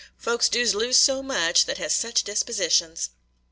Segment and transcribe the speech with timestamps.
[0.17, 3.11] Folks doos lose so much, that hes sech dispositions."